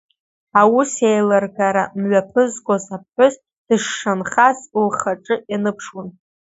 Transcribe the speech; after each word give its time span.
Аус 0.59 0.91
еилыргара 1.09 1.83
мҩаԥызгоз 1.99 2.85
аԥҳәыс 2.95 3.35
дышшанхаз 3.67 4.59
лхаҿы 4.85 5.35
ианыԥшуан. 5.51 6.09